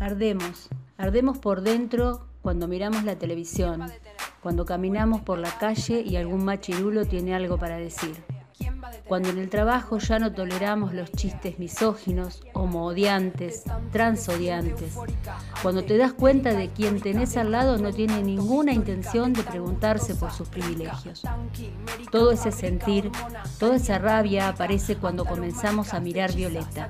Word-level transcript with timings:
Ardemos, 0.00 0.70
ardemos 0.96 1.36
por 1.36 1.60
dentro 1.60 2.26
cuando 2.40 2.66
miramos 2.66 3.04
la 3.04 3.18
televisión, 3.18 3.82
cuando 4.42 4.64
caminamos 4.64 5.20
por 5.20 5.38
la 5.38 5.58
calle 5.58 6.00
y 6.00 6.16
algún 6.16 6.42
machirulo 6.42 7.04
tiene 7.04 7.34
algo 7.34 7.58
para 7.58 7.76
decir. 7.76 8.16
Cuando 9.10 9.30
en 9.30 9.38
el 9.38 9.50
trabajo 9.50 9.98
ya 9.98 10.20
no 10.20 10.30
toleramos 10.32 10.94
los 10.94 11.10
chistes 11.10 11.58
misóginos, 11.58 12.44
homoodiantes, 12.52 13.64
transodiantes. 13.90 14.94
Cuando 15.62 15.82
te 15.82 15.96
das 15.96 16.12
cuenta 16.12 16.52
de 16.52 16.68
quien 16.68 17.00
tenés 17.00 17.36
al 17.36 17.50
lado 17.50 17.76
no 17.78 17.92
tiene 17.92 18.22
ninguna 18.22 18.72
intención 18.72 19.32
de 19.32 19.42
preguntarse 19.42 20.14
por 20.14 20.30
sus 20.30 20.48
privilegios. 20.48 21.24
Todo 22.12 22.30
ese 22.30 22.52
sentir, 22.52 23.10
toda 23.58 23.74
esa 23.74 23.98
rabia 23.98 24.46
aparece 24.46 24.94
cuando 24.94 25.24
comenzamos 25.24 25.92
a 25.92 25.98
mirar 25.98 26.32
Violeta, 26.32 26.88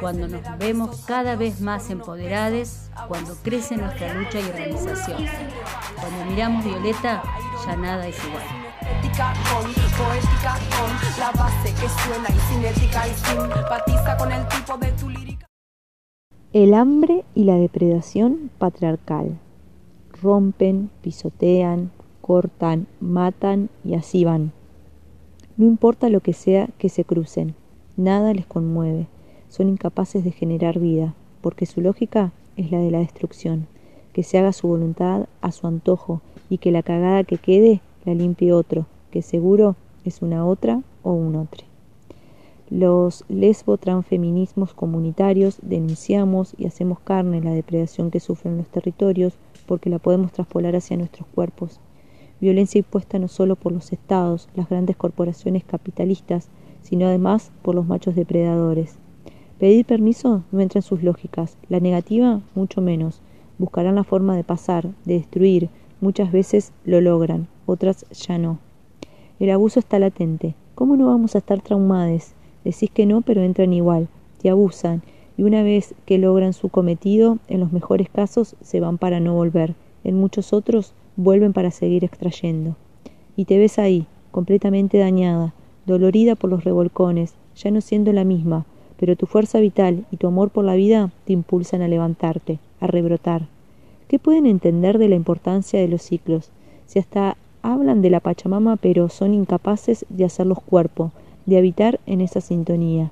cuando 0.00 0.28
nos 0.28 0.40
vemos 0.56 1.04
cada 1.04 1.36
vez 1.36 1.60
más 1.60 1.90
empoderadas, 1.90 2.90
cuando 3.08 3.34
crece 3.42 3.76
nuestra 3.76 4.14
lucha 4.14 4.40
y 4.40 4.44
organización. 4.44 5.26
Cuando 6.00 6.24
miramos 6.30 6.64
Violeta, 6.64 7.22
ya 7.66 7.76
nada 7.76 8.06
es 8.08 8.16
igual 8.24 8.62
con 9.12 9.72
poética, 9.72 10.58
con 10.76 11.20
la 11.20 11.30
base 11.32 11.68
que 11.74 11.88
suena 11.88 12.28
y 12.30 12.38
cinética 12.52 13.06
y 13.06 13.12
simpatiza 13.12 14.16
con 14.16 14.32
el 14.32 14.46
tipo 14.48 14.78
de 14.78 14.92
tu 14.92 15.10
lírica. 15.10 15.46
El 16.52 16.72
hambre 16.74 17.24
y 17.34 17.44
la 17.44 17.56
depredación 17.56 18.50
patriarcal. 18.58 19.38
Rompen, 20.22 20.90
pisotean, 21.02 21.90
cortan, 22.20 22.86
matan 23.00 23.68
y 23.84 23.94
así 23.94 24.24
van. 24.24 24.52
No 25.56 25.66
importa 25.66 26.08
lo 26.08 26.20
que 26.20 26.32
sea 26.32 26.68
que 26.78 26.88
se 26.88 27.04
crucen, 27.04 27.54
nada 27.96 28.32
les 28.32 28.46
conmueve, 28.46 29.08
son 29.48 29.68
incapaces 29.68 30.24
de 30.24 30.32
generar 30.32 30.78
vida, 30.78 31.14
porque 31.42 31.66
su 31.66 31.82
lógica 31.82 32.32
es 32.56 32.70
la 32.70 32.78
de 32.78 32.90
la 32.90 33.00
destrucción, 33.00 33.66
que 34.14 34.22
se 34.22 34.38
haga 34.38 34.52
su 34.52 34.68
voluntad 34.68 35.26
a 35.42 35.52
su 35.52 35.66
antojo 35.66 36.22
y 36.52 36.58
que 36.58 36.70
la 36.70 36.82
cagada 36.82 37.24
que 37.24 37.38
quede 37.38 37.80
la 38.04 38.12
limpie 38.12 38.52
otro, 38.52 38.84
que 39.10 39.22
seguro 39.22 39.74
es 40.04 40.20
una 40.20 40.44
otra 40.44 40.82
o 41.02 41.14
un 41.14 41.34
otro. 41.34 41.64
Los 42.68 43.24
lesbo-transfeminismos 43.30 44.74
comunitarios 44.74 45.56
denunciamos 45.62 46.54
y 46.58 46.66
hacemos 46.66 47.00
carne 47.00 47.40
la 47.40 47.52
depredación 47.52 48.10
que 48.10 48.20
sufren 48.20 48.58
los 48.58 48.66
territorios 48.66 49.32
porque 49.64 49.88
la 49.88 49.98
podemos 49.98 50.30
traspolar 50.30 50.76
hacia 50.76 50.98
nuestros 50.98 51.26
cuerpos. 51.34 51.80
Violencia 52.38 52.80
impuesta 52.80 53.18
no 53.18 53.28
solo 53.28 53.56
por 53.56 53.72
los 53.72 53.90
estados, 53.90 54.50
las 54.54 54.68
grandes 54.68 54.96
corporaciones 54.96 55.64
capitalistas, 55.64 56.48
sino 56.82 57.06
además 57.06 57.50
por 57.62 57.74
los 57.74 57.86
machos 57.86 58.14
depredadores. 58.14 58.98
Pedir 59.58 59.86
permiso 59.86 60.42
no 60.52 60.60
entra 60.60 60.80
en 60.80 60.82
sus 60.82 61.02
lógicas, 61.02 61.56
la 61.70 61.80
negativa 61.80 62.42
mucho 62.54 62.82
menos. 62.82 63.22
Buscarán 63.56 63.94
la 63.94 64.04
forma 64.04 64.36
de 64.36 64.44
pasar, 64.44 64.90
de 65.06 65.14
destruir, 65.14 65.70
muchas 66.02 66.30
veces 66.32 66.72
lo 66.84 67.00
logran, 67.00 67.48
otras 67.64 68.04
ya 68.10 68.36
no. 68.36 68.58
El 69.40 69.50
abuso 69.50 69.80
está 69.80 69.98
latente. 69.98 70.54
¿Cómo 70.74 70.96
no 70.96 71.06
vamos 71.06 71.34
a 71.34 71.38
estar 71.38 71.62
traumados? 71.62 72.32
Decís 72.64 72.90
que 72.90 73.06
no, 73.06 73.22
pero 73.22 73.42
entran 73.42 73.72
igual, 73.72 74.08
te 74.40 74.50
abusan, 74.50 75.02
y 75.36 75.44
una 75.44 75.62
vez 75.62 75.94
que 76.04 76.18
logran 76.18 76.52
su 76.52 76.68
cometido, 76.68 77.38
en 77.48 77.60
los 77.60 77.72
mejores 77.72 78.08
casos 78.10 78.56
se 78.60 78.80
van 78.80 78.98
para 78.98 79.20
no 79.20 79.34
volver, 79.34 79.74
en 80.04 80.16
muchos 80.16 80.52
otros 80.52 80.92
vuelven 81.16 81.52
para 81.52 81.70
seguir 81.70 82.04
extrayendo. 82.04 82.76
Y 83.36 83.44
te 83.46 83.58
ves 83.58 83.78
ahí, 83.78 84.06
completamente 84.30 84.98
dañada, 84.98 85.54
dolorida 85.86 86.34
por 86.34 86.50
los 86.50 86.64
revolcones, 86.64 87.34
ya 87.56 87.70
no 87.70 87.80
siendo 87.80 88.12
la 88.12 88.24
misma, 88.24 88.66
pero 88.98 89.16
tu 89.16 89.26
fuerza 89.26 89.60
vital 89.60 90.04
y 90.10 90.16
tu 90.16 90.26
amor 90.26 90.50
por 90.50 90.64
la 90.64 90.74
vida 90.74 91.10
te 91.24 91.32
impulsan 91.32 91.82
a 91.82 91.88
levantarte, 91.88 92.58
a 92.80 92.86
rebrotar. 92.86 93.48
¿Qué 94.12 94.18
pueden 94.18 94.44
entender 94.44 94.98
de 94.98 95.08
la 95.08 95.14
importancia 95.14 95.80
de 95.80 95.88
los 95.88 96.02
ciclos? 96.02 96.50
Si 96.84 96.98
hasta 96.98 97.38
hablan 97.62 98.02
de 98.02 98.10
la 98.10 98.20
Pachamama 98.20 98.76
pero 98.76 99.08
son 99.08 99.32
incapaces 99.32 100.04
de 100.10 100.26
hacerlos 100.26 100.58
cuerpo, 100.60 101.12
de 101.46 101.56
habitar 101.56 101.98
en 102.04 102.20
esa 102.20 102.42
sintonía. 102.42 103.10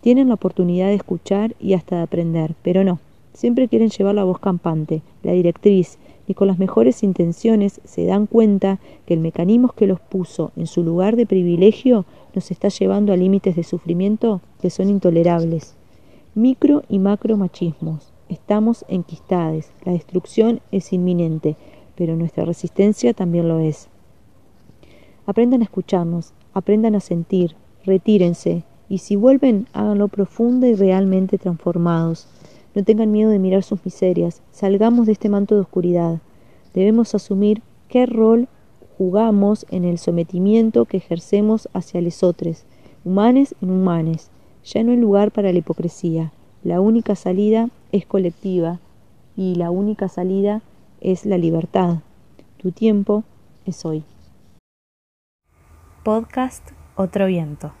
Tienen 0.00 0.28
la 0.28 0.34
oportunidad 0.36 0.86
de 0.86 0.94
escuchar 0.94 1.54
y 1.60 1.74
hasta 1.74 1.96
de 1.96 2.02
aprender, 2.04 2.54
pero 2.62 2.84
no. 2.84 3.00
Siempre 3.34 3.68
quieren 3.68 3.90
llevar 3.90 4.14
la 4.14 4.24
voz 4.24 4.38
campante, 4.38 5.02
la 5.22 5.32
directriz, 5.32 5.98
y 6.26 6.32
con 6.32 6.48
las 6.48 6.58
mejores 6.58 7.02
intenciones 7.02 7.82
se 7.84 8.06
dan 8.06 8.24
cuenta 8.24 8.78
que 9.04 9.12
el 9.12 9.20
mecanismo 9.20 9.68
que 9.76 9.86
los 9.86 10.00
puso 10.00 10.52
en 10.56 10.66
su 10.66 10.82
lugar 10.82 11.16
de 11.16 11.26
privilegio 11.26 12.06
nos 12.34 12.50
está 12.50 12.68
llevando 12.68 13.12
a 13.12 13.18
límites 13.18 13.56
de 13.56 13.62
sufrimiento 13.62 14.40
que 14.62 14.70
son 14.70 14.88
intolerables. 14.88 15.74
Micro 16.34 16.82
y 16.88 16.98
macro 16.98 17.36
machismos. 17.36 18.09
Estamos 18.30 18.86
enquistados. 18.88 19.66
La 19.84 19.92
destrucción 19.92 20.62
es 20.72 20.94
inminente 20.94 21.56
pero 22.00 22.16
nuestra 22.16 22.46
resistencia 22.46 23.12
también 23.12 23.46
lo 23.46 23.58
es. 23.58 23.90
Aprendan 25.26 25.60
a 25.60 25.64
escucharnos, 25.64 26.32
aprendan 26.54 26.94
a 26.94 27.00
sentir, 27.00 27.56
retírense, 27.84 28.64
y 28.88 28.98
si 28.98 29.16
vuelven, 29.16 29.66
háganlo 29.74 30.08
profunda 30.08 30.66
y 30.66 30.74
realmente 30.74 31.36
transformados. 31.36 32.26
No 32.74 32.84
tengan 32.84 33.12
miedo 33.12 33.28
de 33.28 33.38
mirar 33.38 33.62
sus 33.64 33.84
miserias, 33.84 34.40
salgamos 34.50 35.04
de 35.04 35.12
este 35.12 35.28
manto 35.28 35.54
de 35.54 35.60
oscuridad. 35.60 36.20
Debemos 36.72 37.14
asumir 37.14 37.60
qué 37.86 38.06
rol 38.06 38.48
jugamos 38.96 39.66
en 39.68 39.84
el 39.84 39.98
sometimiento 39.98 40.86
que 40.86 40.96
ejercemos 40.96 41.68
hacia 41.74 42.00
los 42.00 42.22
otros, 42.22 42.64
humanes 43.04 43.54
y 43.60 43.66
humanes. 43.66 44.30
Ya 44.64 44.82
no 44.82 44.92
hay 44.92 44.96
lugar 44.96 45.32
para 45.32 45.52
la 45.52 45.58
hipocresía. 45.58 46.32
La 46.64 46.80
única 46.80 47.14
salida 47.14 47.68
es 47.92 48.06
colectiva 48.06 48.78
y 49.36 49.54
la 49.54 49.70
única 49.70 50.08
salida 50.08 50.62
es 51.00 51.26
la 51.26 51.38
libertad. 51.38 51.98
Tu 52.58 52.72
tiempo 52.72 53.24
es 53.64 53.84
hoy. 53.84 54.04
Podcast 56.02 56.70
Otro 56.96 57.26
Viento. 57.26 57.72